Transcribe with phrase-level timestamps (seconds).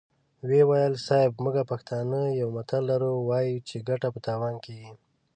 [0.47, 1.31] ويې ويل: صيب!
[1.43, 4.91] موږ پښتانه يو متل لرو، وايو چې ګټه په تاوان کېږي.